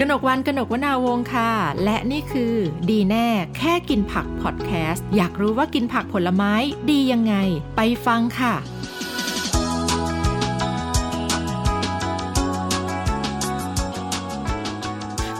[0.00, 1.50] กนกวันกนกวนาวงค่ะ
[1.84, 2.54] และนี่คือ
[2.90, 6.52] ดีแน่แค่กินผักพอดแคสต์ อยากรู้ว่ากินผักผลไม้
[6.90, 7.34] ดียังไง
[7.76, 8.54] ไปฟังค่ะ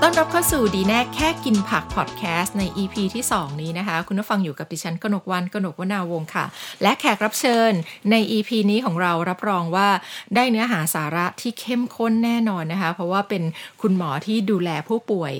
[0.06, 6.44] ต้อนรับเข้าสู่ดีแน่แค่กินผักพอดแคสต์ใน EP ที่ 2 นี้นะคะ คุณผู้ฟังอยู่กับดิฉันกนกวันกนกวนาวงค่ะ
[6.82, 7.72] และแขกรับเชิญ
[8.10, 9.88] ใน EP นี้ของเรารับรองว่า
[10.34, 13.42] ได้เนื้อหาสาระที่เข้มข้นแน่นอนนะคะ เพราะว่าเป็น
[13.82, 15.32] คุณหมอที่ดูแลผู้ป่วย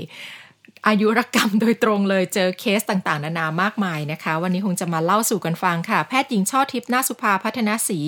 [0.89, 8.01] อายุรกรรมโดยตรงเลยเจอเคสต่างๆ นานามากมายนะคะ วันนี้คงจะมาเล่าสู่กันฟังค่ะ แพทย์หญิงช่อทิพย์นาสุภาพัฒนศรี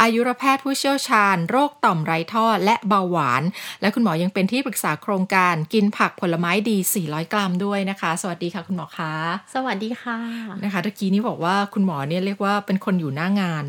[0.00, 3.42] อายุรแพทย์ผู้เชี่ยวชาญ โรคต่อมไรท่อและเบาหวาน
[3.80, 9.12] และคุณหมอยังเป็นที่ปรึกษาโครงการกินผักผลไม้ดี 400 กรัมด้วยนะคะ สวัสดีค่ะคุณหมอคะ
[9.54, 10.18] สวัสดีค่ะ
[10.64, 13.64] นะคะตะกี้นี้บอกว่าคุณหมอเนี่ยเรียกว่าเป็นคนอยู่หน้างาน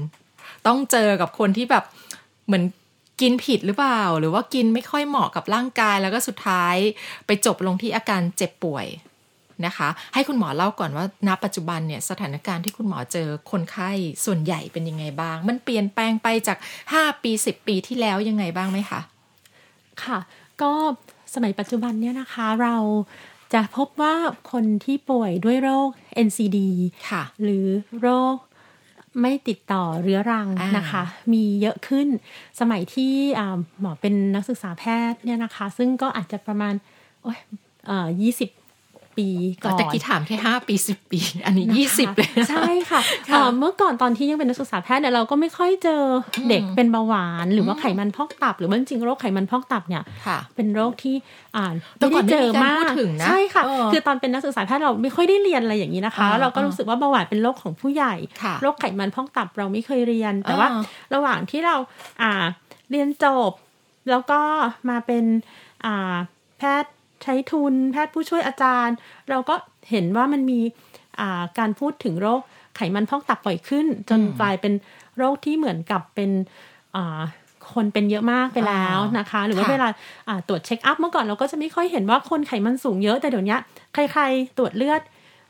[0.68, 1.84] ต้องเจอกับคนที่แบบ
[2.48, 2.64] เหมือน
[3.22, 6.76] กินผิดหรือเปล่า หรือว่ากินไม่ค่อยเหมาะกับร่างกายแล้วก็สุดท้าย
[7.26, 8.88] ไปจบลงที่อาการเจ็บป่วย
[9.66, 13.92] นะคะ ให้คุณหมอเล่าก่อนว่าณปัจจุบันเนี่ยสถานการณ์ที่คุณหมอเจอคนไข้
[14.26, 16.58] ส่วนใหญ่เป็นยังไงบ้าง มันเปลี่ยนแปลงไปจาก
[16.92, 19.00] 5 ปี 10 ปีที่แล้วยังไงบ้างไหมคะ
[20.04, 20.18] ค่ะ
[20.62, 20.72] ก็
[21.34, 22.78] สมัยปัจจุบันเนี่ยนะคะเรา
[23.54, 24.16] จะพบว่า
[24.52, 25.90] คนที่ป่วยด้วยโรค
[26.28, 26.60] NCD
[27.10, 27.68] ค่ะ หรือ
[28.02, 28.36] โรค
[29.22, 32.08] ไม่ติดต่อเรื้อรังอ่านนะคะ มีเยอะขึ้น
[32.60, 36.74] สมัยที่อ่าหมอเป็นนักศึกษาแพทย์เนี่ยนะคะ ซึ่งก็อาจจะประมาณ
[37.22, 37.38] โอ้ย
[38.22, 38.50] ยี่สิบ
[39.18, 39.28] ปี
[39.64, 46.02] ก่อนตะกี้ถามแค่5ปี10ปี อันนี้20เลยนะใช่ค่ะค่ะเอ่อเมื่อก่อนตอนที่ยังเป็นนักศึกษาแพทย์เนี่ยเราก็ไม่ค่อยเจอ
[46.50, 51.16] เด็กเป็นเบาหวาน หรือว่าไขมันพอกตับ หรือว่าจริงๆโรคไขมันพอกตับเนี่ยค่ะเป็นโรคที่
[51.58, 60.82] อ่านแต่ไม่ก่อได้นเจอไม่มีการมาพูกดถึงนะใช่ค่ะเออคือตอนเป็นนักศึกษาแพทย์เราไม่ค่อยได้เรียนอะไรอย่างนี้นะคะอ่าแล้วเราก็รู้สึกว่าเบาหวานเป็นโรคของผู้ใหญ่ค่ะโรคไขมันพอกตับเราไม่เคยเรียน แต่ว่าอ่า
[61.14, 61.76] ระหว่างที่เรา
[62.22, 62.32] อ่า
[62.92, 63.52] เรียนจบ
[64.10, 64.40] แล้วก็
[64.90, 65.24] มาเป็น
[65.86, 66.16] อ่า
[66.58, 66.94] แพทย์
[67.26, 68.96] ใช้ทุนแพทย์ผู้ช่วยอาจารย์
[69.30, 69.56] เราก็
[69.90, 70.60] เห็นว่ามันมี
[71.20, 72.42] อ่าการพูดถึงโรค
[72.76, 74.74] ไขมันพอกตับบ่อยขึ้น จนกลายเป็น
[75.18, 76.32] โรคที่เหมือนกับเป็น
[76.96, 77.22] อ่า
[77.74, 79.90] คนเป็นเยอะมากไปแล้วนะคะ หรือว่าค่ะเวลา
[80.28, 83.58] อ่าตรวจเช็คอัพเมื่อก่อนเราก็จะไม่ค่อยเห็นว่าคนไขมันสูงเยอะแต่เดี๋ยวนี้
[83.94, 85.02] ใครๆตรวจเลือด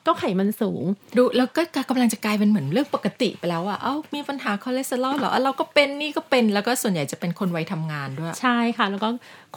[0.08, 0.84] ก็ไขมันสูง
[1.18, 9.08] ดูแล้วก็กำลังจะกลายเป็นเหมือนเรื่องปกติไปแล้วอะเอ้ามีปัญหาคอเลสเตอรอลเหรอเอ้าเราก็เป็นนี่ก็เป็นแล้วก็ส่วนใหญ่จะเป็นคนวัยทำงานด้วย ใช่ค่ะ แล้วก็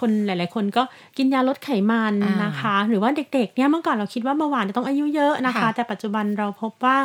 [0.00, 0.82] คนหลาย ๆ คนก็
[1.16, 6.96] กินยาลดไขมันอ่านนะคะ หรือว่าเด็ก ๆ เนี่ยเมื่อก่อนเราคิดว่าเบาหวานจะต้องอายุเยอะนะคะค่ะแต่ปัจจุบันเราพบว่า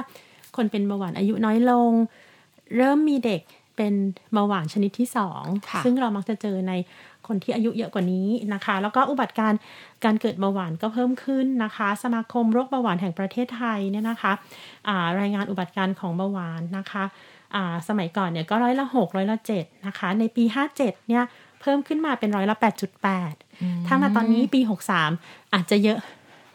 [0.55, 1.91] คนเป็นเบาหวานอายุน้อยลง
[2.77, 3.41] เริ่มมีเด็ก
[3.77, 3.93] เป็น
[4.33, 6.73] เบาหวานชนิดที่สองค่ะซึ่งเรามักจะเจอใน
[7.27, 9.59] คนที่อายุเยอะกว่านี้นะคะ แล้วก็อุบัติการณ์
[10.05, 14.33] การเกิดเบาหวานก็เพิ่มขึ้นนะคะ สมาคมโรคเบาหวานแห่งประเทศไทยเนี่ยนะคะ
[14.87, 17.03] อ่ารายงานอุบัติการณ์ของเบาหวานนะคะ
[17.55, 21.23] อ่าสมัยก่อนเนี่ยก็ร้อยละหกร้อยละเจ็ดนะคะ ในปีห้าเจ็ดเนี่ย
[21.61, 23.33] เพิ่มขึ้นมาเป็นร้อยละแปดจุดแปด
[23.87, 25.11] ถ้ามาตอนนี้ปีหกสาม
[25.53, 25.99] อาจจะเยอะ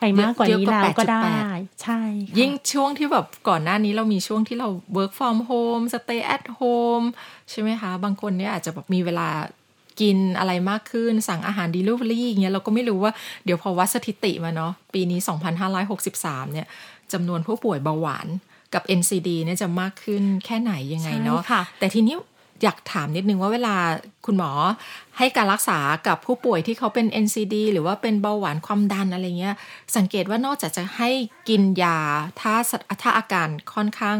[0.01, 1.23] ไปมากกว่านี้เยอะกว่าแล้วก็ได้
[1.53, 7.07] 8.8ใช่ค่ะยิ่งช่วงที่แบบก่อนหน้านี้เรามีช่วงที่เรา work from home stay at home
[7.51, 9.29] ใช่ไหมคะ บางคนเนี่ยอาจจะแบบมีเวลา
[10.01, 13.13] กินอะไรมากขึ้นสั่งอาหาร delivery อย่างเงี้ยเราก็ไม่รู้ว่า
[13.45, 15.21] เดี๋ยวพอวัดสถิติมาเนาะปีนี้
[15.87, 16.67] 2563 เนี่ย
[17.13, 18.27] จำนวนผู้ป่วยเบาหวาน
[18.75, 22.17] กับ NCD เนี่ยจะมากขึ้นแค่ไหนยังไงเนาะใช่ค่ะแต่ทีนี้
[22.63, 23.75] อยากถามนิดนึงว่าเวลา
[24.27, 24.51] คุณหมอ
[25.19, 29.55] ให้การรักษากับผู้ป่วยที่เขาเป็น NCD หรือว่าเป็นเบาหวานความดันอะไรเงี้ย
[29.97, 31.11] สังเกตว่านอกจากจะให้
[31.49, 31.99] กินยา
[32.41, 32.55] ถ้า
[33.03, 34.19] ถ้าอาการค่อนข้าง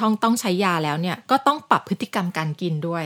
[0.00, 3.04] ต้องต้องใช้ยาแล้วเนี่ย ก็ต้องปรับพฤติกรรมการกินด้วย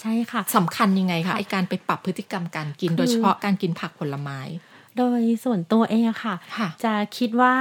[0.00, 4.40] ใช่ค่ะสำคัญยังไงคะไอการไปปรับพฤติกรรมการกินคือโดยเฉพาะการกินผักผลไม้
[4.98, 7.54] โดยส่วนตัวเองอะค่ะค่ะ จะคิดว่า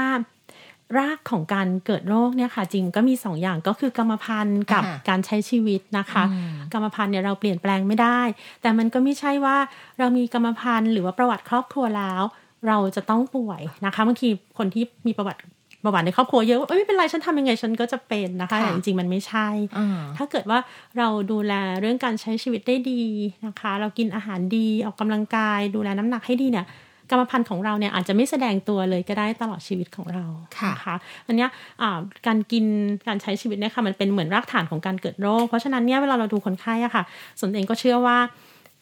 [0.98, 8.20] รากของการเกิดโรคเนี่ยค่ะ จริงก็มีสองอย่างก็คือกรรมพันธุ์กับอ่าการใช้ชีวิตนะคะอืมกรรมพันธุ์เนี่ยเราเปลี่ยนแปลงไม่ได้
[8.62, 9.58] แต่มันก็ไม่ใช่ว่า
[10.00, 12.22] เรามีกรรมพันธุ์หรือว่าประวัติครอบครัวแล้ว
[12.68, 15.40] เราจะต้องป่วยนะคะบางทีคนที่มีประวัติ
[15.86, 19.47] ประวัติในครอบครัวเยอะว่าเอ้ยไม่เป็นไรฉันทำยังไงฉันก็จะเป็นนะคะค่ะแต่จริงๆมันไม่ใช่
[19.78, 19.88] อ่า
[20.18, 20.59] ถ้าเกิดว่า
[20.97, 23.03] เราดูแลเรื่องการใช้ชีวิตได้ดี
[23.46, 26.66] นะคะ เรากินอาหารดีออกกำลังกาย ดูแลน้ำหนักให้ดีเนี่ย
[27.09, 30.26] กรรมพันธุ์ของเราเนี่ยอาจจะไม่แสดงตัวเลยก็ได้ตลอดชีวิตของเรา
[30.59, 30.96] ค่ะนะคะ
[31.28, 31.50] อันเนี้ย
[31.82, 32.66] อ่าการกิน
[33.08, 37.04] การใช้ชีวิตเนี่ยค่ะมันเป็นเหมือนรากฐานของการเกิดโรค เพราะฉะนั้นเนี่ยเวลาเราดูคนไข้อะค่ะ
[37.40, 38.18] ส่วนตัวเองก็เชื่อว่า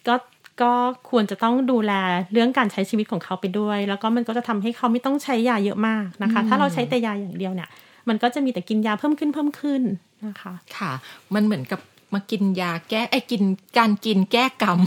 [0.08, 0.16] ก็
[0.62, 0.74] ก็
[1.10, 1.94] ควรจะต้องดูแล
[2.34, 7.70] เรื่องการใช้ชีวิตของเขาไปด้วย แล้วก็มันก็จะทำให้เขาไม่ต้องใช้ยาเยอะมากนะคะ ถ้าเราใช้แต่ยาอย่างเดียวเนี่ย
[8.10, 9.82] มันก็จะมีแต่กินยาเพิ่มขึ้นเพิ่มขึ้น
[10.28, 10.92] นะคะ ค่ะ
[11.34, 11.80] มันเหมือนกับ
[12.14, 13.44] มากินยาแก้ไอ้กิน
[13.78, 14.80] การกินแก้กรรม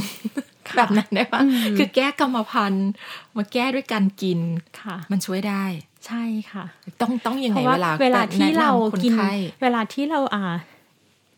[0.77, 1.41] แบบนั้นได้ปะ
[1.79, 2.91] คือแก้กรรมพันธุ์
[3.37, 4.41] มาแก้ด้วยการกิน
[4.83, 5.65] ค่ะ มันช่วยได้
[6.07, 6.23] ใช่
[6.53, 6.65] ค่ะ
[7.01, 9.33] ต้องต้องยังเพไงราะว่าเวลาเวลาที่แนะนำเราคนกินไข้
[9.63, 10.45] เวลาที่เราอ่า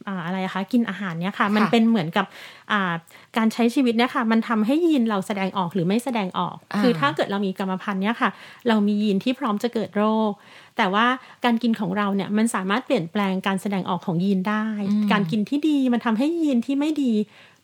[0.09, 2.27] อ่าอะไรอะคะกินอาหารเนี่ยค่ะ มันค่ะเป็นเหมือนกับ
[2.73, 2.93] อ่า
[3.37, 8.31] การใช้ชีวิตเนี่ยค่ะ มันทำให้ยีนเราแสดงออกหรือไม่แสดงออกอ่าคือถ้าเกิดเรามีกรรมพันธุ์เนี่ยค่ะ
[8.69, 10.33] เรามียีนที่พร้อมจะเกิดโรค
[10.77, 11.07] แต่ว่า
[11.45, 14.65] การกินของเราเนี่ยมันสามารถเปลี่ยนแปลงการแสดงออกของยีนได้
[15.13, 17.13] การกินที่ดีมันทำให้ยีนที่ไม่ดี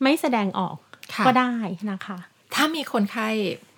[0.03, 0.86] ไม่แสดงออกค่ะ
[1.25, 1.53] ก็ได้
[1.91, 2.17] นะคะ
[2.55, 3.29] ถ้ามีคนไข้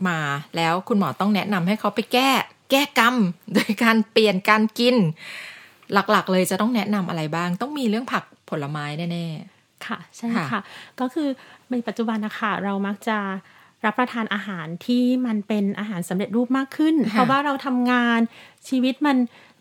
[0.07, 0.19] มา
[0.55, 2.29] แล้วคุณหมอต้องแนะนำให้เขาไปแก้
[2.71, 3.15] แก้กรรม
[3.53, 4.95] โดยการเปลี่ยนการกิน
[5.93, 9.27] หลักๆ เลยจะต้องแนะนำอะไรบ้าง ต้องมีเรื่องผักผลไม้แน่
[9.87, 10.61] ค่ะใช่ค่ะค่ะ
[10.99, 11.27] ก็คือ
[11.71, 13.17] ในปัจจุบันนะคะเรามักจะ
[13.85, 18.19] รับประทานอาหารที่มันเป็นอาหารสำเร็จรูปมากขึ้นค่ะเพราะว่าเราทำงาน
[18.69, 19.17] ชีวิตมัน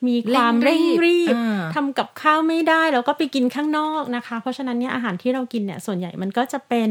[0.07, 6.89] มีความเร่เร่งงรีรีบบอ่าทำกับข้าวไม่ได้แล้วก็ไปกินข้างนอกนะคะ เพราะฉะนั้นเนี่ยอาหารที่เรากินเนี่ยส่วนใหญ่มันก็จะเป็น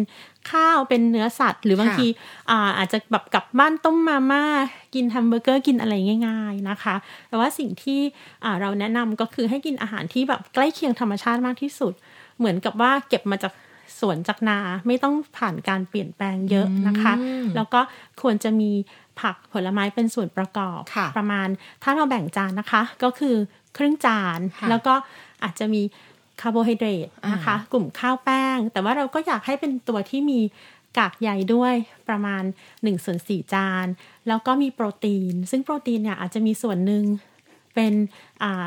[0.51, 2.07] ข้าวเป็นเนื้อสัตว์ หรือบางค่ะที
[2.49, 4.43] อ่าอาจจะแบบกลับบ้านต้มมาม่า
[4.95, 5.93] กินแฮมเบอร์เกอร์กินอะไร
[6.27, 6.95] ง่าย ๆนะคะ
[7.29, 7.99] แต่ว่าสิ่งที่
[8.43, 11.93] อ่าเราแนะนำก็คือให้กินอาหารที่แบบใกล้เคียงธรรมชาติมากที่สุด
[12.37, 13.53] เหมือนกับว่าเก็บมาจาก
[13.99, 17.81] สวนจากนาไม่ต้องผ่านการเปลี่ยนแปลงเยอะนะคะอืมแล้วก็
[18.21, 18.71] ควรจะมี
[19.19, 21.47] ผักผลไม้เป็นส่วนประกอบค่ะประมาณ
[21.83, 23.35] ถ้าเราแบ่งจานนะคะ ก็คือ
[23.77, 24.93] ครึ่งจานค่ะแล้วก็
[25.43, 25.81] อาจจะมี
[26.41, 30.39] คาร์โบไฮเดรตนะคะอ่ากลุ่มข้าวแป้ง แต่ว่าเราก็อยากให้เป็นตัวที่มี
[30.97, 31.73] กากใยด้วย
[32.09, 32.43] ประมาณ
[32.73, 33.85] 1ส่วน4จาน
[34.27, 37.03] แล้วก็มีโปรตีน ซึ่งโปรตีนเนี่ยอาจจะมีส่วนหนึ่ง
[37.77, 37.93] เป็น
[38.43, 38.65] อ่า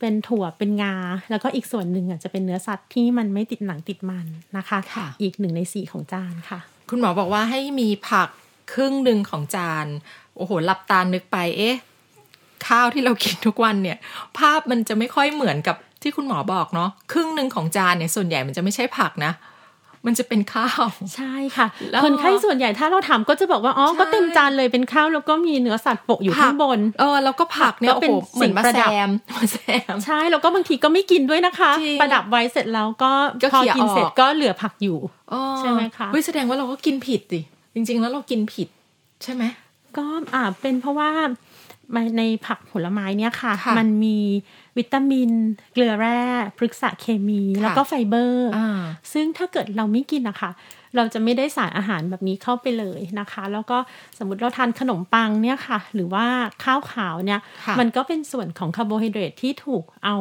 [0.00, 0.94] เป็นถั่วเป็นงา
[1.30, 6.60] แล้วก็อีกส่วนหนึ่งอาจจะเป็นเนื้อสัตว์ที่มันไม่ติดหนังติดมันนะคะค่ะอีกหนึ่งในสี่ของจานค่ะ
[6.90, 8.28] คุณหมอบอกว่าให้มีผัก
[8.72, 9.86] ครึ่งหนึ่งของจาน
[10.36, 11.76] โอ้โหหลับตานึกไป เอ๊ะ
[12.66, 13.98] ข้าวที่เรากินทุกวันเนี่ย
[14.38, 19.32] ภาพมันจะไม่ค่อยเหมือนกับที่คุณหมอบอกเนาะครึ่งหนึ่งของจานเนี่ยส่วนใหญ่มันจะไม่ใช่ผักนะ
[20.06, 20.84] มันจะเป็นข้าว
[21.16, 29.56] ใช่ค่ะแล้วคนไข้ส่วนใหญ่ถ้าเราถามก็จะบอกว่า อ๋อใช่ก็เต็มจานเลยเป็นข้าวแล้วก็มีเนื้อสัตว์โปะอยู่ข้างบน เออ แล้วก็ผักเนี่ยก็โอ้เป็นโหเหมือนมาสิ่งประแซดับมมาแซ
[29.92, 33.12] มใช่ แล้วก็บางทีก็ไม่กินด้วยนะคะจริงประดับไว้เสร็จแล้วก็
[33.42, 34.98] ก็พอเขี่ยกินเสร็จออกก็เหลือผักอยู่
[35.32, 37.40] อ๋อใช่ไหมคะเฮ้ยแสดงว่าเราก็กินผิดสิ
[37.74, 38.68] จริง ๆ แล้วเรากินผิด
[39.22, 39.44] ใช่ไหม
[39.96, 40.04] ก็
[40.34, 41.10] อ่าเป็นเพราะว่า
[42.18, 44.18] ในผักผลไม้เนี่ยค่ะค่ะมันมี
[44.78, 45.30] วิตามิน
[45.72, 46.20] เกลือแร่
[46.58, 48.82] พฤกษเคมีค่ะแล้วก็ไฟเบอร์อ่า
[49.12, 50.50] ซึ่งถ้าเกิดเราไม่กินนะคะ
[50.96, 53.78] เราจะไม่ได้สารอาหารแบบนี้เข้าไปเลยนะคะ แล้วก็
[54.18, 56.26] สมมติเราทานขนมปังเนี่ยค่ะ หรือว่า
[56.64, 60.16] ข้าวขาวเนี่ยค่ะมันก็เป็นส่วนของคาร์โบไฮเดรตที่ถูกเอา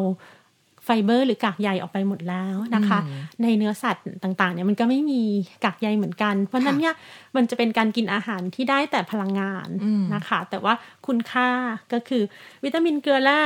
[0.85, 2.99] ไฟเบอร์หรือกากใยออกไปหมดแล้วนะคะ
[3.41, 5.21] ในเนื้อสัตว์ต่างๆเนี่ยมันก็ไม่มี
[5.65, 6.95] กากใยเหมือนกัน เพราะฉะนั้นเนี่ย
[7.35, 9.67] มันจะเป็นการกินอาหารที่ได้แต่พลังงาน
[10.15, 10.73] นะคะ แต่ว่า
[11.07, 11.49] คุณค่า
[11.93, 12.23] ก็คือ
[12.63, 13.39] วิตามินเกลือแร่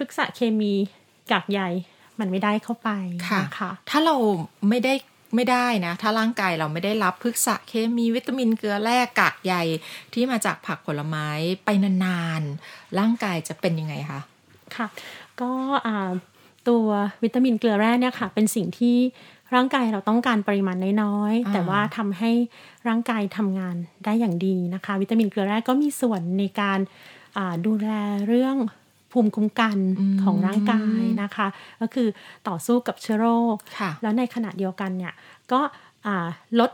[0.00, 0.72] พฤกษเคมี
[1.32, 1.60] กากใย
[2.20, 2.90] มันไม่ได้เข้าไป
[3.28, 4.16] ค่ะนะคะถ้าเรา
[4.68, 4.94] ไม่ได้
[5.34, 9.54] ไม่ได้นะ ถ้าร่างกายเราไม่ได้รับพฤกษเคมีวิตามินเกลือแร่กากใย
[10.14, 11.28] ที่มาจากผักผลไม้
[11.64, 11.68] ไป
[12.04, 14.20] นานๆ ร่างกายจะเป็นยังไงคะ
[14.76, 14.86] ค่ะ
[15.40, 15.52] ก็
[15.86, 16.10] อ่า
[16.68, 16.86] ตัว
[17.22, 18.96] วิตามินเกลือแร่เนี่ยค่ะ เป็นสิ่งที่
[19.54, 22.30] ร่างกายเราต้องการปริมาณน้อยอ่าๆแต่ว่าทำให้
[22.88, 26.78] ร่างกายทำงานได้อย่างดีนะคะ วิตามินเกลือแร่ก็มีส่วนในการ
[27.36, 27.90] อ่าดูแล
[28.28, 28.56] เรื่อง
[29.12, 29.78] ภูมิคุ้มกัน
[30.22, 31.46] ของร่างกายนะคะ
[31.80, 32.08] ก็คือ
[32.48, 35.14] ต่อสู้กับเชื้อโรคค่ะแล้วในขณะเดียวกันเนี่ย
[35.52, 35.60] ก็
[36.06, 36.26] อ่า
[36.60, 36.70] ลด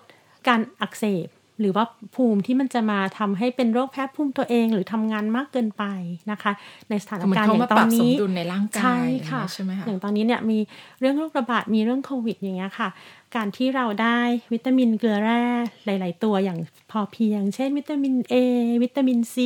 [0.49, 1.29] การอักเสบ
[1.61, 1.85] หรือว่า
[2.15, 5.85] ภูมิที่มันจะมาทำให้เป็นโรคแพ้ภูมิตัวเองหรือทำงานมากเกินไป
[6.31, 6.53] นะคะ
[6.91, 8.99] ในสถานเหมือนการณ์เขาอย่ามางตปอรันบสมนี้ดุลในร่างกายใช่
[9.31, 10.59] ค่ะใช่ไหมคะอย่างตอนนี้เนี่ยมี
[11.01, 12.89] เรื่องโรคระบาดมีเรื่องโควิดอย่างเงี้ยค่ะ
[13.37, 14.19] การที่เราได้
[14.53, 15.45] วิตามินเกลือแร่
[15.85, 16.59] หลาย ๆ ตัวอย่าง
[16.91, 18.35] พอเพียง เช่น วิตามิน A
[18.83, 19.37] วิตามิน C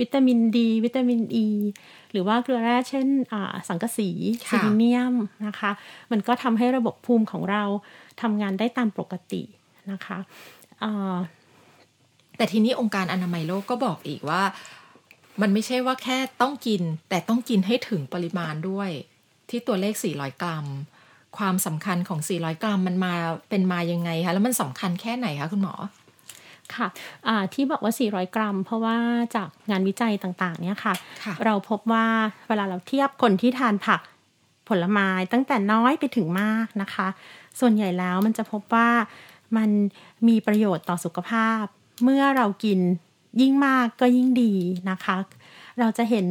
[0.00, 1.46] วิตามิน D วิตามิน E
[2.12, 4.10] หรือว่าเกลือแร่เช่นอ่าสังกะสี
[4.48, 5.14] ค่ะซิลิเนียม
[5.46, 5.70] นะคะ
[6.10, 7.62] มันก็ทำให้ระบบภูมิของเรา
[8.20, 9.42] ทำงานได้ตามปกติ
[9.92, 10.18] นะคะ
[10.82, 11.16] อ่า
[12.36, 14.42] แต่ทีนี้องค์การอนามัยโลกก็บอกอีกว่า
[15.42, 18.90] มันไม่ใช่ว่าแค่ต้องกิน แต่ต้องกินให้ถึงปริมาณด้วย
[19.50, 20.66] ที่ตัวเลข 400 กรัม
[21.38, 23.14] ความสำคัญของ 400 กรัมมันมา
[23.48, 25.74] เป็นมายังไงคะแล้วมันสำคัญแค่ไหนคะคุณหมอ
[26.76, 26.88] ค่ะ
[27.28, 28.96] อ่าที่บอกว่า 400 กรัม เพราะว่า
[29.36, 32.06] จากงานวิจัยต่างๆ เนี่ยค่ะค่ะเราพบว่า
[32.48, 34.00] เวลาเราเทียบคนที่ทานผัก
[34.68, 37.08] ผลไม้ตั้งแต่น้อยไปถึงมากนะคะ
[37.60, 38.90] ส่วนใหญ่แล้วมันจะพบว่า
[39.56, 39.70] มัน
[40.28, 41.64] มีประโยชน์ต่อสุขภาพ
[42.04, 42.78] เมื่อเรากิน
[43.40, 44.54] ยิ่งมากก็ยิ่งดี
[44.90, 45.16] นะคะ
[45.80, 46.26] เราจะเห็น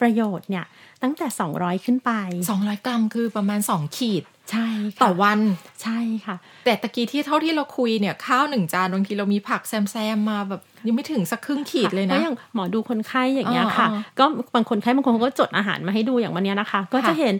[0.00, 0.64] ประโยชน์เนี่ย
[1.02, 2.10] ตั้งแต่ 200 ขึ้นไป
[2.54, 4.66] 200 กรัมคือประมาณ 2 ขีด ใช่
[5.02, 5.40] ต่อค่ะวัน
[5.82, 14.24] ใช่ค่ะ แต่ตะกี้ที่เท่าที่เราคุยเนี่ยข้าวหนึ่งจานบางทีเรามีผักแซมๆมาแบบยังไม่ถึงสักครึ่งขีดเลยเพนะราะอย่างหมอดูคนไข้อย่างเงี้ยค่ะอ่าก็
[14.54, 17.34] บางคนไข้บางคนเขาก็จดอาหารมาให้ดูอย่างวันเนี้ยนะคะ ก็จะค่ะเห็น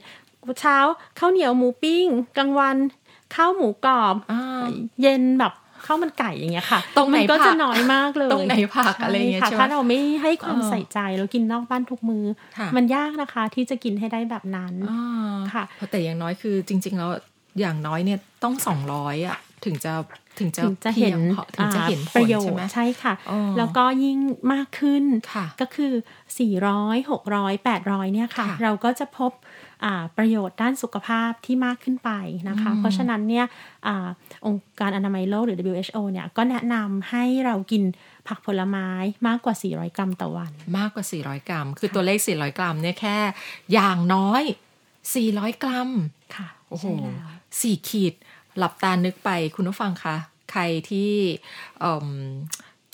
[0.61, 0.79] เช้า
[1.19, 2.07] ข้าวเหนียวหมูปิ้ง
[2.39, 2.77] กลางวัน
[3.35, 4.65] ข้าวหมูกรอบอ่า
[5.03, 5.53] เย็นแบบ
[5.87, 12.25] ข้าวมันไก่อย่างเงี้ยค่ะ ตรงไหนมัก็ผัจะกน้อยมากเลย ตรงไหนผักอะไรอย่างเงี้ยค่ะใช่ไหมถ้าเราไม่ให้ความเออใส่ใจแล้วกินนอกบ้านทุกมือ
[12.59, 17.11] ค่ะมันยากนะคะที่จะกินให้ได้แบบนั้นอ่าค่ะเพราะแต่อย่างน้อยคือจริง ๆ แล้ว
[17.61, 19.93] อย่างน้อยเนี่ยต้องสองร้อยอะถึงจะ
[20.39, 24.19] ถึงจะถึงจะเห็นพียงพอถึงจะเห็นผประลโยชใช่ไหมน์ใช่ค่ะอ๋อแล้วก็ยิ่ง
[24.53, 25.93] มากขึ้นค่ะก็คือ
[26.55, 29.33] 400 600 800 เนี่ยค่ะค่ะเราก็จะพบ
[29.74, 29.74] อ่า
[30.17, 32.11] ประโยชน์ด้านสุขภาพที่มากขึ้นไป
[32.49, 33.47] นะคะอืมเพราะฉะนั้นเนี่ย
[33.87, 34.09] อา
[34.47, 37.83] องค์การอนามัยโลกหรือ WHO เนี่ยก็แนะนำให้เรากิน
[38.29, 38.89] ผักผลไม้
[39.27, 43.17] มากกว่า 400 กรัมต่อวัน มากกว่า 400 กรัม คือตัวเลข 400 กรัมเนี่ยแค่
[43.73, 44.43] อย่างน้อย
[45.03, 45.91] 400 กรัม
[46.37, 47.29] ค่ะ โอ้โหใช่แล้ว
[47.61, 48.15] สี่ขีด
[48.59, 50.17] หลับตานึกไปคุณผู้ฟังคะ
[50.53, 51.13] ใครที่
[51.81, 52.09] เอิ่ม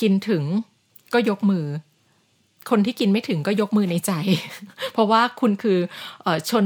[0.00, 0.44] กินถึง
[1.14, 1.66] ก็ยกมือ
[2.70, 4.12] คนที่กินไม่ถึงก็ยกมือในใจ
[4.92, 5.78] เพราะว่าคุณคือ
[6.22, 6.64] เออชน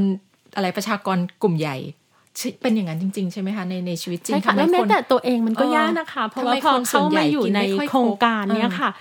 [0.55, 1.77] อะไรประชากรกลุ่มใหญ่
[2.37, 8.93] ใช่เป็นอย่างนั้นจริง ๆ ใช่ไหมคะในในชีวิตจริงใช่ค่ะทำไมแล้วแม้คนแต่ตัวเองมันก็เออยากนะคะ เพราะทำไมว่าพอคนส่เข้าวนใหญ่มาอยู่กินในไม่ค่อยโครงการครบเนี่ยค่ะอ่า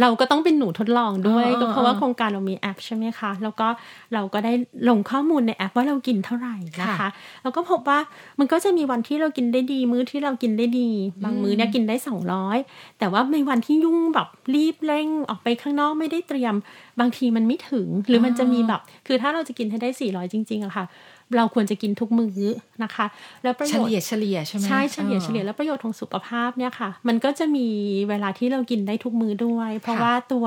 [0.00, 3.66] เราก็ต้องเป็นหนูทดลองด้วยเออก็เพราะว่าเออโครงการเรามีแอปใช่ไหมคะ แล้วก็
[4.14, 4.52] เราก็ได้
[4.88, 7.08] ลงข้อมูลในแอปว่าเรากินเท่าไหร่นะคะค่ะ
[7.42, 7.98] แล้วก็พบว่า
[8.38, 10.90] มันก็จะมีวันที่เรากินได้ดี มื้อที่เรากินได้ดี
[11.24, 11.96] บางมื้อเนี่ยกินได้
[12.46, 16.54] 200 แต่ว่าในวันที่ยุ่งแบบรีบเร่งออกไปข้างนอกไม่ได้เตรียม
[17.00, 20.84] บางทีมันไม่ถึงหรือมันจะมีแบบ คือถ้าเราจะกินให้ได้ 400 จริง ๆอะค่ะ
[21.36, 22.38] เราควรจะกินทุกมื้อ
[22.84, 23.06] นะคะ
[23.42, 27.66] แล้วประโยเฉชน์ลี่ยเฉลี่ยใช่ไหมใช่เฉลี่ยออเฉลี่ยแล้วประโยชน์ของสุขภาพเนี่ยค่ะ มันก็จะมี
[28.08, 30.44] เวลาที่เรากินได้ทุกมื้อด้วย เพราะค่ะว่าตัว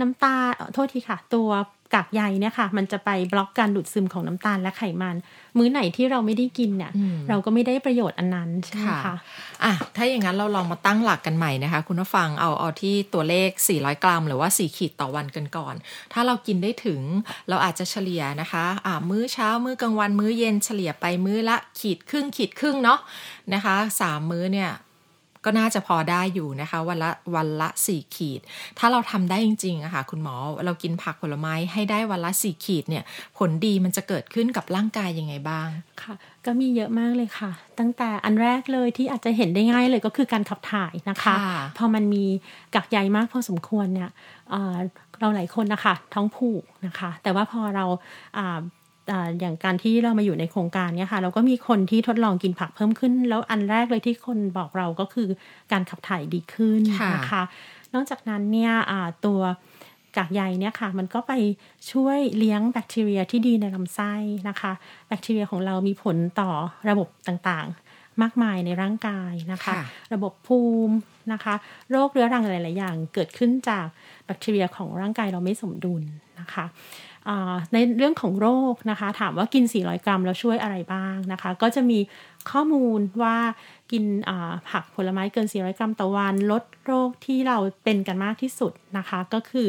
[0.00, 1.48] น้ำตาลเอ่อโทษทีค่ะ ตัว
[1.94, 5.16] กากใยเนี่ยค่ะ มันจะไปบล็อกการดูดซึมของน้ำตาลและไขมัน
[5.58, 9.16] มื้อไหนที่เราไม่ได้กินเนี่ยอืมเราก็ไม่ได้ประโยชน์อันนั้นใช่ไหมค่ะคะ
[9.64, 15.74] อะถ้าอย่างนั้นเราลองมาตั้งหลักกันใหม่นะคะ คุณผู้ฟังเอาเอาที่ตัวเลข 400 กรัม หรือว่า 4 ขีดต่อวันกันก่อน
[16.12, 17.00] ถ้าเรากินได้ถึง
[17.48, 22.98] เราอาจจะเฉลี่ยนะคะอ่ามื้อเช้ามื้อกลางวันมื้อเย็นเฉลี่ยไปมื้อละขีดครึ่งขีดครึ่งเนาะ
[23.54, 24.70] นะคะสามมื้อเนี่ย
[25.44, 28.40] ก็น่าจะพอได้อยู่นะคะ วันละวันละสี่ขีด
[28.78, 33.04] ถ้าเราทำได้จริงๆอะค่ะคุณหมอเรากินผักผลไม้ให้ได้วันละสี่ขีดเนี่ย
[33.38, 35.68] ผลดีมันจะเกิดขึ้นกับร่างกายยังไงบ้าง
[36.02, 36.14] ค่ะ
[36.46, 41.40] ก็มีเยอะมากเลยค่ะ ตั้งแต่อันแรกเลยที่อาจจะเห็นได้ง่ายเลยก็คือการขับถ่ายนะคะค่ะ
[41.78, 42.24] พอมันมี
[42.74, 44.10] กักใยมากพอสมควรเนี่ย
[44.50, 44.76] เอ่อ
[45.20, 47.84] เราหลายคนนะคะท้องผูกนะคะ แต่ว่าพอเรา
[49.10, 55.28] อ่าอ่าอย่างการที่เรามาอยู่ในโครงการเนี่ยค่ะเราก็มีคนที่ทดลองกินผักเพิ่มขึ้น แล้วอันแรกเลยที่คนบอกเราก็คือ
[55.72, 57.42] การขับถ่ายดีขึ้นค่ะนะคะ
[57.94, 59.40] นอกจากนั้นเนี่ยอ่าตัว
[60.16, 61.32] กากใยเนี่ยค่ะ มันก็ไป
[61.92, 64.12] ช่วยเลี้ยงแบคทีเรียที่ดีในลำไส้
[64.48, 64.72] นะคะ
[65.08, 66.50] แบคทีเรียของเรามีผลต่อ
[66.88, 69.82] ระบบต่างๆ มากมายในร่างกายนะคะค่ะ
[70.14, 70.96] ระบบภูมิ
[71.32, 71.54] นะคะ
[71.90, 73.86] โรคเรื้อรังหลาย ๆ อย่างเกิดขึ้นจาก
[74.24, 76.02] แบคทีเรียของร่างกายเราไม่สมดุล
[76.40, 77.07] นะคะอ่า
[77.72, 81.98] ในเรื่องของโรคนะคะ ถามว่ากิน 400 กรัมแล้วช่วยอะไรบ้างนะคะ ก็จะมี
[82.50, 83.36] ข้อมูลว่า
[83.92, 89.68] กินอ่าผักผลไม้เกิน 400 กรัมต่อวันลดโรคที่เราเป็นกันมากที่สุดนะคะ ก็คือ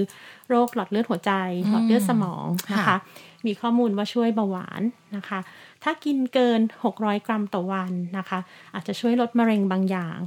[0.49, 1.31] โรคหลอดเลือดหัวใจ
[1.69, 2.97] หลอดเลือดสมองนะคะค่ะ
[3.45, 4.81] มีข้อมูลว่าช่วยเบาหวาน
[5.15, 5.39] นะคะ
[5.83, 6.59] ถ้ากินเกิน
[6.93, 8.39] 600 กรัมต่อวันนะคะ
[8.73, 10.17] อาจจะช่วยลดมะเร็งบางอย่าง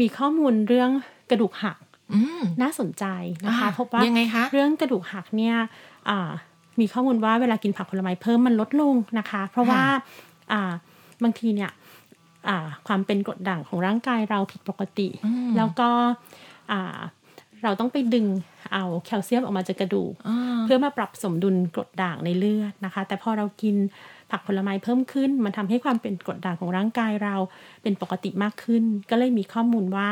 [0.00, 0.90] มีข้อมูลเรื่อง
[1.30, 1.78] กระดูกหัก
[2.12, 3.04] อืมน่าสนใจ
[3.44, 5.56] นะคะอ่าพบว่ายังไงคะเรื่องกระดูกหักเนี่ย
[6.08, 6.30] อ่า
[6.80, 9.82] มีข้อมูลว่าเวลากินผักผลไม้เพิ่มมันลดลงนะคะ เพราะว่า
[10.52, 10.72] อ่า
[11.22, 11.70] บางทีเนี่ย
[12.48, 15.08] อ่าความเป็นกรดด่างของร่างกายเราผิดปกติ
[15.56, 15.88] แล้วก็
[16.72, 16.98] อ่า
[17.62, 18.26] เราต้องไปดึง
[18.72, 23.76] เอาแคลเซียมออกมาจากกระดูกอ่าเพื่อมาปรับสมดุลกรดด่างในเลือดนะคะ แต่พอเรากิน
[24.30, 27.34] ผักผลไม้เพิ่มขึ้น มันทำให้ความเป็นกรดด่างของร่างกายเรา
[27.82, 30.08] เป็นปกติมากขึ้น ก็เลยมีข้อมูลว่า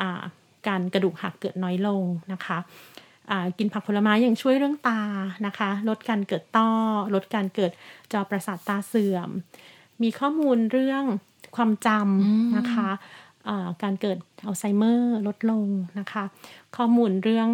[0.00, 0.22] อ่า
[0.68, 3.01] การกระดูกหักเกิดน้อยลงนะคะอ่า
[3.58, 5.02] กินผักผลไม้ยังช่วยเรื่องตา
[5.46, 6.70] นะคะ ลดการเกิดต้อ
[7.14, 7.72] ลดการเกิด
[8.12, 9.28] จอประสาทตาเสื่อม
[10.02, 11.04] มีข้อมูลเรื่อง
[11.56, 12.88] ความจำนะคะ
[13.48, 15.66] อ่าการเกิดอัลไซเมอร์ลดลง
[15.98, 16.24] นะคะ
[16.76, 17.48] ข้อมูลเรื่อง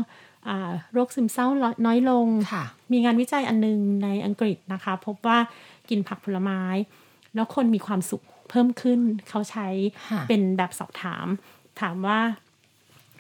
[0.49, 1.47] อาโรคซึมเศร้า
[1.87, 5.39] น้อยลงค่ะมีงานวิจัยอันนึงในอังกฤษนะคะ พบว่า
[5.89, 6.63] กินผักผลไม้
[7.35, 9.69] แล้วคนมีความสุขเพิ่มขึ้น เขาใช้
[10.11, 11.27] ค่ะเป็นแบบสอบถาม
[11.81, 12.19] ถามว่า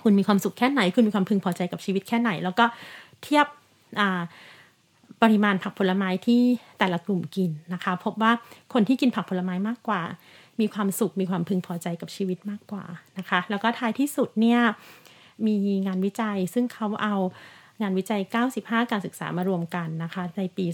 [0.02, 2.64] คุณมีความสุขแค่ไหน คุณมีความพึงพอใจกับชีวิตแค่ไหน แล้วก็
[3.22, 3.46] เทียบ
[5.22, 6.42] ปริมาณผักผลไม้ที่
[6.78, 8.32] แต่ละกลุ่มกินนะคะ พบว่า
[8.72, 10.02] คนที่กินผักผลไม้มากกว่า
[10.60, 12.84] มีความสุขมีความพึงพอใจกับชีวิตมากกว่า
[13.18, 14.60] นะคะ แล้วก็ท้ายที่สุดเนี่ย
[15.46, 17.16] มีงานวิจัยซึ่งเขาเอา
[17.82, 18.20] งานวิจัย
[18.56, 20.66] 95 การศึกษามารวมกันนะคะ ในปี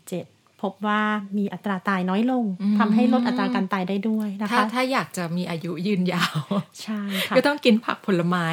[0.00, 1.00] 2017 พบว่า
[1.38, 2.44] มีอัตราตายน้อยลง
[2.78, 6.38] ทำให้ลดอัตราการตายได้ด้วยนะถ้าคะ ถ้าอยากจะมีอายุยืนยาว
[6.82, 8.46] ใช่ค่ะก็ต้องกินผักผลไม้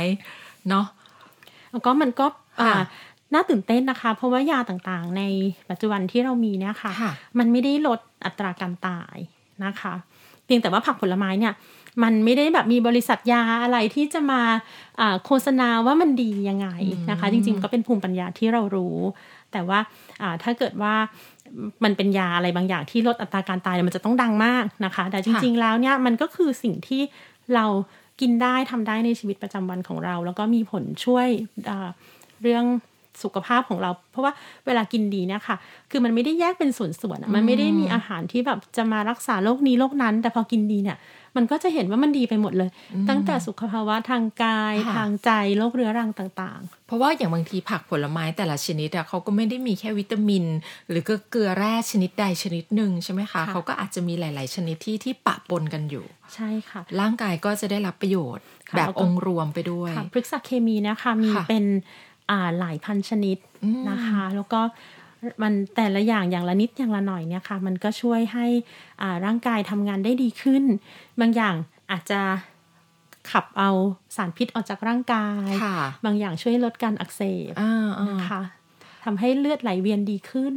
[0.70, 0.86] เนาะ
[1.72, 2.26] แล้วก็มันก็
[2.62, 2.84] อ่าค่ะ
[3.34, 5.24] น่าตื่นเต้นนะคะ เพราะว่ายาต่างๆ ใน
[5.70, 9.18] ปัจจุบันที่เรามีเนี่ยค่ะค่ะ มันไม่ได้ลดอัตราการตาย
[9.66, 9.94] นะคะ
[10.46, 11.54] เพียงแต่ว่าผักผลไม้เนี่ย
[12.04, 14.42] มันไม่ได้แบบมีบริษัทยาอะไรที่จะมา
[15.00, 16.68] อ่าโฆษณาว่ามันดียังไง
[17.10, 18.98] นะคะ จริงๆก็เป็นภูมิปัญญาที่เรารู้
[19.52, 19.80] แต่ว่า
[20.44, 20.94] ถ้าเกิดว่า
[21.84, 27.02] มันเป็นยาอะไรบางอย่างที่ลดอัตราการตายมันจะต้องดังมากนะคะ แต่จริง ๆ แล้วเนี่ยมันก็คือสิ่งที่
[27.56, 27.66] เรา
[28.22, 31.28] กินได้ทำได้ในชีวิตประจำวันของเรา แล้วก็มีผลช่วย
[32.42, 32.66] เรื่อง
[33.24, 34.34] สุขภาพของเรา เพราะว่า
[34.66, 35.58] เวลากินดีเนี่ยค่ะ
[35.92, 40.98] คือมันไม่ได้แยกเป็นส่วนๆมันไม่ได้มีอาหารที่แบบจะมารักษาโรคนี้โรคนั้น แต่พอกินดีเนี่ย
[41.36, 42.70] มันก็จะเห็นว่ามันดีไปหมดเลย
[43.10, 50.46] ตั้งแต่สุขภาวะทางกายทางใจโรคเรื้อรังต่างๆ เพราะว่าอย่างบางทีผักผลไม้แต่ละชนิดอะเขาก็ไม่ได้มีแค่วิตามิน
[50.90, 56.06] หรือก็เกลือแร่ชนิดใดชนิดหนึ่งใช่ไหมคะเขาก็อาจจะมีหลาย ๆ ชนิดที่ที่ปะปนกันอยู่
[56.36, 58.46] ใช่ค่ะ ร่างกายก็จะได้รับประโยชน์
[58.78, 61.66] แบบองค์รวมไปด้วยพฤกษเคมีนะคะมีเป็น
[62.60, 63.38] หลายพันชนิด
[63.90, 64.62] นะคะ แล้วก็
[65.42, 68.46] มันแต่ละอย่างอย่างละนิดอย่างละหน่อยเนี่ยค่ะ มันก็ช่วยให้
[69.26, 70.64] ร่างกายทำงานได้ดีขึ้น
[71.20, 71.56] บางอย่าง
[71.92, 72.22] อาจจะ
[73.32, 73.70] ขับเอา
[74.16, 75.50] สารพิษออกจากร่างกาย
[76.06, 77.54] บางอย่างช่วยลดการอักเสบ
[78.10, 78.42] นะคะ
[79.06, 80.56] ทำให้เลือดไหลเวียนดีขึ้น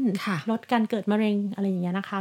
[0.51, 2.19] ลดการเกิดมะเร็งอะไรอย่างเงี้ยนะคะ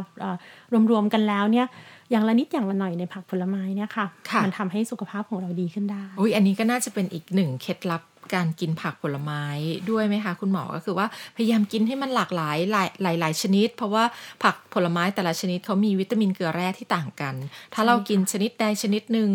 [0.91, 1.68] รวมๆกันแล้วเนี่ย
[2.12, 4.06] อย่างละนิดอย่างละหน่อยในผักผลไม้เนี่ยค่ะ
[4.44, 8.01] มันทำให้สุขภาพของเราดีขึ้นได้อุ้ยอันนี้ก็น่าจะเป็นอีกหนึ่งเคล็ดลับ
[8.33, 9.43] การกินผักผลไม้
[9.89, 14.03] ด้วยไหมคะคุณหมอก็คือว่าพยายามกินให้มันหลากหลายหลายหลายหลายชนิด เพราะว่า
[14.43, 17.35] ผักผลไม้แต่ละชนิดเขามีวิตามินเกลือแร่ที่ต่างกัน
[17.73, 19.29] ถ้าเรากินชนิดใดชนิดหนึ่ง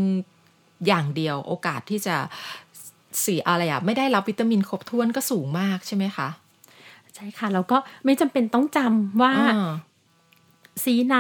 [0.87, 2.17] อย่างเดียวโอกาสที่จะ
[3.25, 6.29] สีอะไรอะไม่ได้รับวิตามินครบถ้วนก็สูงมากใช่ไหมคะ
[7.15, 9.33] ใช่ค่ะแล้วก็ไม่จำเป็นต้องจำว่า
[10.85, 11.19] สีไหน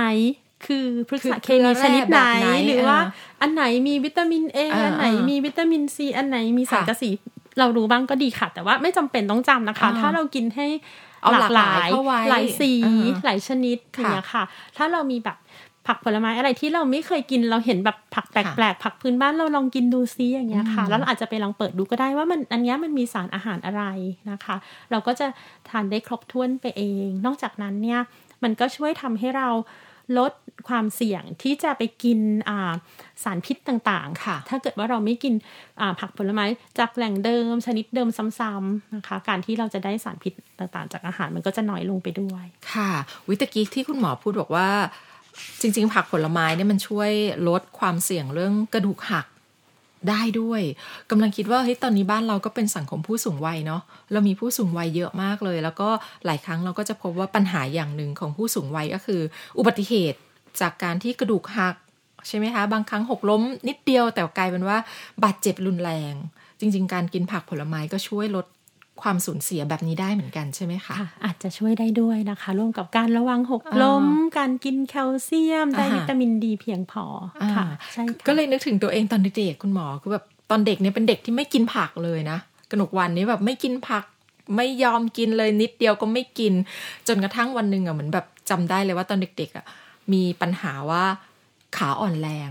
[0.67, 2.21] คือพฤกษเคมีชนิดไหน
[2.67, 2.99] หรือว่า
[3.41, 7.11] อันไหนมีวิตามินเออันไหนมีวิตามินซีอันไหนมีสารกระสี
[7.59, 10.67] เรารู้บ้างก็ดีค่ะ แต่ว่าไม่จำเป็นต้องจำนะคะ ถ้าเรากินให้
[11.33, 11.89] หลากหลาย
[12.31, 12.73] หลายสี
[13.25, 14.43] หลายชนิดอย่างเงี้ยค่ะ
[14.77, 15.37] ถ้าเรามีแบบ
[15.87, 23.83] ผักผลไม้อะไรที่เราไม่เคยกินเราเห็นแบบผักแปลกๆผักพื้นบ้านเราลองกินดูซิอย่างเงี้ยค่ะ แล้วเราอาจจะไปลองเปิดดูก็ได้ว่ามันอันนี้มันมีสารอาหารอะไร
[24.31, 24.57] นะคะ
[24.91, 25.27] เราก็จะ
[25.69, 28.01] ทานได้ครบถ้วนไปเอง นอกจากนั้นเนี่ย
[28.43, 29.49] มันก็ช่วยทำให้เรา
[30.19, 30.33] ลด
[30.69, 32.19] ความเสี่ยงที่จะไปกิน
[33.25, 35.35] สารพิษต่างๆ ค่ะ ถ้าเกิดว่าเราไม่กิน
[36.01, 36.45] ผักผลไม้
[36.79, 38.09] จากแหล่งเดิมชนิดเดิม
[38.39, 42.91] ซ้ำๆนะคะ การที่เราจะได้สารพิษต่างๆ จากอาหารมันก็จะน้อยลงไปด้วย ค่ะ
[43.29, 44.69] วิตากี้ที่คุณหมอพูดบอกว่า
[45.61, 47.11] จริง ๆ ผักผลไม้เนี่ยมันช่วย
[47.49, 49.27] ลดความเสี่ยงเรื่องกระดูกหัก
[50.09, 50.63] ได้ด้วย
[51.11, 55.89] กำลังคิดว่าเฮ้ยตอนนี้บ้านเราก็เป็นสังคมผู้สูงวัยเนาะเรามีผู้สูงวัยเยอะมากเลย แล้วก็
[56.27, 59.21] หลายครั้งเราก็จะพบว่าปัญหาอย่างหนึ่งของผู้สูงวัยก็คือ
[59.59, 60.19] อุบัติเหตุ
[60.61, 61.75] จากการที่กระดูกหัก
[62.29, 64.79] ใช่ไหมคะ บางครั้งหกล้มนิดเดียวแต่กลายเป็นว่า
[65.25, 66.15] บาดเจ็บรุนแรง
[66.61, 68.47] จริง ๆ การกินผักผลไม้ก็ช่วยลด
[69.03, 74.07] ความสูญเสียแบบนี้ได้เหมือนกันใช่ไหมคะะอาจจะช่วยได้ด้วยนะคะ ร่วมกับการระวังหกล้ม
[74.39, 77.05] การกินแคลเซียม ได้วิตามินดีเพียงพอ
[77.57, 82.39] ค่ะใช่ก็เลยนึกถึงตัวเองตอนเด็กๆคุณหมอคือแบบตอนเด็กเนี่ยเป็นเด็กที่ไม่กินผักเลยนะ
[82.71, 84.05] กนกวันนี้แบบไม่กินผัก
[84.57, 86.53] ไม่ยอมกินเลยนิดเดียวก็ไม่กิน
[87.09, 89.65] จนกระทั่งวันหนึ่งอะเหมือนแบบจำได้เลยว่าตอนเด็กๆอะ
[90.13, 91.05] มีปัญหาว่า
[91.77, 92.51] ขาอ่อนแรง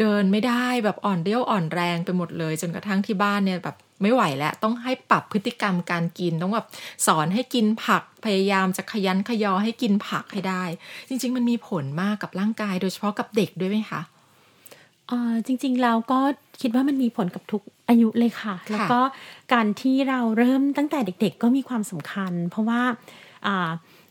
[0.00, 6.66] เดินไม่ได้แบบอ่อนเดี้ยวอ่อนแรงไปหมดเลย จนกระทั่งที่บ้านเนี่ยแบบ ไม่ไหวแล้วต้องให้ปรับพฤติกรรมการกินต้องแบบ
[7.06, 10.64] สอนให้กินผักพยายามจะขยันขยอให้กินผักให้ได้
[11.08, 14.00] จริง ๆ มันมีผลมากกับร่างกาย โดยเฉพาะกับเด็กด้วยไหมคะ
[15.46, 16.20] จริงๆแล้วก็
[16.60, 19.00] คิดว่ามันมีผลกับทุกอายุเลยค่ะ แล้วก็
[19.52, 22.82] การที่เราเริ่มตั้งแต่เด็ก ๆ ก็มีความสำคัญ เพราะว่า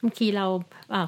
[0.03, 0.45] บางทีเรา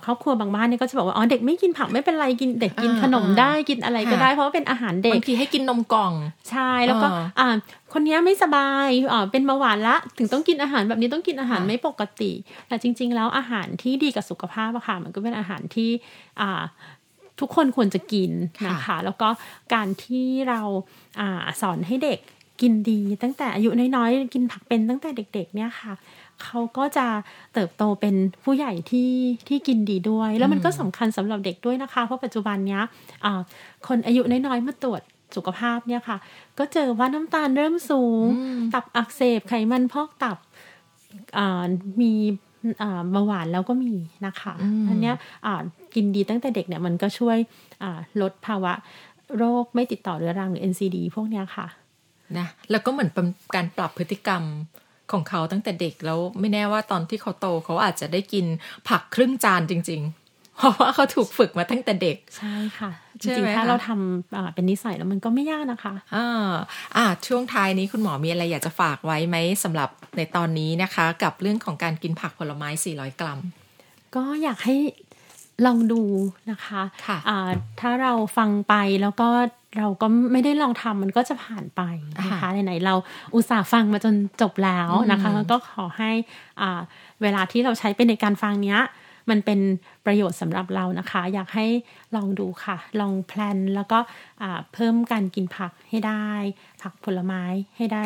[0.06, 6.14] ครอบครัวบางบ้านเนี่ยก็จะบอกว่าอ๋อเด็กไม่กินผักไม่เป็นไรกินเด็กกินขนมได้กินอะไรก็ได้เพราะว่าเป็นอาหารเด็กบางทีให้กินนมกล่อง
[6.50, 7.08] ใช่แล้วก็
[7.40, 7.48] อ่า
[7.94, 12.32] คนนี้ไม่สบายอ๋อเป็นเบาหวานละ ถึงต้องกินอาหารแบบนี้ต้องกินอาหารไม่ปกติ
[12.68, 15.90] แต่จริง ๆ แล้วอาหารที่ดีกับสุขภาพอะค่ะมันก็เป็นอาหารที่
[16.42, 16.62] อ่า
[17.40, 18.32] ทุกคนควรจะกิน
[18.68, 19.30] นะคะ แล้วก็
[19.74, 20.62] การที่เรา
[21.20, 22.20] อาสอนให้เด็ก
[22.62, 25.94] กินดีตั้งแต่อายุน้อยๆ กินผักเป็นตั้งแต่เด็ก ๆ เนี่ยค่ะ
[26.44, 27.08] เขาก็จะ
[27.54, 29.12] เติบโตเป็นผู้ใหญ่ที่
[29.48, 32.84] ที่กินดีด้วย แล้วมันก็สำคัญสำหรับเด็กด้วยนะคะ เพราะปัจจุบันเนี้ย
[33.88, 35.02] คนอายุน้อยๆมาตรวจ
[35.36, 36.18] สุขภาพเนี่ยค่ะ
[36.58, 38.26] ก็เจอว่าน้ำตาลเริ่มสูง
[38.74, 40.38] ตับอักเสบไขมันพอกตับ
[42.02, 42.14] มี
[43.12, 43.94] เบาหวานแล้วก็มี
[44.26, 44.54] นะคะ
[44.90, 45.16] อันเนี้ย
[45.96, 47.38] กินดีตั้งแต่เด็กเนี่ยมันก็ช่วย
[48.22, 48.74] ลดภาวะ
[49.38, 51.68] โรคไม่ติดต่อเรื้อรังหรือ NCD พวกเนี้ยค่ะ
[52.38, 54.44] นะแล้วก็เหมือนเป็นการปรับพฤติกรรม
[55.12, 58.46] ของเขาตั้งแต่เด็กแล้วไม่แน่ว่าตอนที่เขาโตเขาอาจจะได้กิน
[58.90, 62.92] ผักครึ่งจานจริง ๆ เพราะว่าเขาถูกฝึกมาตั้งแต่เด็ก ใช่ค่ะ
[63.22, 66.52] จริงๆ ถ้าเราทำเป็นนิสัยแล้วมันก็ไม่ยากนะคะอ่า
[66.96, 73.40] อ่าช่วงท้ายนี้คุณหมอมีอะไรอยากจะฝากไว้ไหมสำหรับในตอนนี้นะคะ กับเรื่องของการกินผักผลไม้ 400 กรัม
[74.16, 74.76] ก็อยากให้
[75.66, 76.02] ลองดู
[76.52, 77.40] นะคะคะะ
[77.80, 79.30] ถ้าเราฟังไปแล้วก็
[79.78, 81.82] เราก็ไม่ได้ลองทำมันก็จะผ่านไป
[82.18, 82.94] นะคะไหนๆเรา
[83.36, 86.12] อุตส่าห์ฟังมาจนจบแล้วนะคะก็ขอให้
[86.62, 86.82] อ่า
[87.22, 88.82] เวลาที่เราใช้เป็นในการฟังเนี้ย
[89.30, 89.60] มันเป็น
[90.06, 91.68] ประโยชน์สำหรับเรานะคะ อยากให้
[92.16, 94.00] ลองดูค่ะ ลองแพลนแล้วก็
[94.74, 96.28] เพิ่มการกินผักให้ได้
[96.82, 97.44] ผักผลไม้
[97.78, 98.06] ให้ได้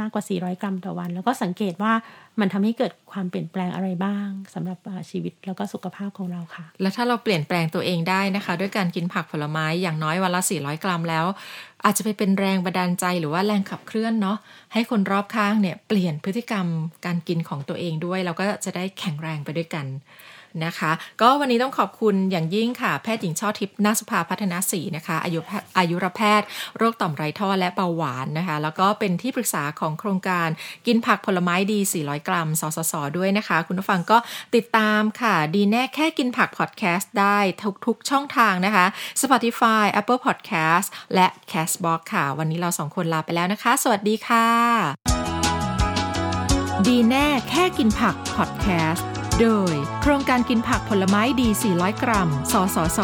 [0.00, 1.92] มากกว่า 400 กรัมต่อวัน แล้วก็สังเกตว่า
[2.40, 4.78] มันทำให้เกิดความเปลี่ยนแปลงอะไรบ้างสำหรับ
[5.10, 11.26] ชีวิตแล้วก็สุขภาพของเราค่ะ แล้วถ้าเราเปลี่ยนแปลงตัวเองได้นะคะ ด้วยการกินผักผลไม้อย่างน้อยวันละ 400 กรัมแล้ว
[11.84, 14.38] อาจจะไปเป็นแรงบันดาลใจหรือว่าแรงขับเคลื่อนเนาะ
[14.72, 16.66] ให้คนรอบข้างเนี่ยเปลี่ยนพฤติกรรม
[17.06, 19.86] การกินของตัวเองด้วยเราก็จะได้แข็งแรงไปด้วยกัน
[20.64, 25.40] นะคะ ก็วันนี้ต้องขอบคุณอย่างยิ่งค่ะ แพทย์หญิงช่อทิพย์นาสุภาพัฒนาศรีนะคะ อายุ
[25.78, 30.48] อายุรแพทย์โรคต่อมไรท่อและเบาหวานนะคะ แล้วก็เป็นที่ปรึกษาของโครงการ
[30.86, 34.18] กินผักผลไม้ดี 400 กรัม สสส ด้วยนะคะ คุณผู้ฟังก็
[34.54, 37.38] ติดตามค่ะ ดีแน่แค่กินผักพอดแคสต์ได้
[37.86, 38.86] ทุกๆช่องทางนะคะ
[39.22, 44.46] Spotify Apple Podcast และ Castbox ค่ะ วันนี้เราสองคนลาไปแล้วนะคะ สวัสดีค่ะ
[46.86, 53.00] ดีแน่แค่กินผักพอดแคสต์ โดยโครงการกินผักผลไม้ดี 400 กรัม สสส